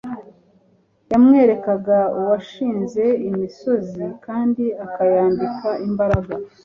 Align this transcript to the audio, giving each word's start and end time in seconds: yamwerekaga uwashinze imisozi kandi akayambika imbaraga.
yamwerekaga 1.11 1.99
uwashinze 2.19 3.03
imisozi 3.29 4.03
kandi 4.25 4.63
akayambika 4.85 5.69
imbaraga. 5.87 6.33